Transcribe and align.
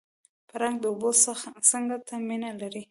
پړانګ 0.49 0.77
د 0.81 0.85
اوبو 0.91 1.09
څنګ 1.69 1.87
ته 2.07 2.15
مینه 2.27 2.51
لري. 2.61 2.79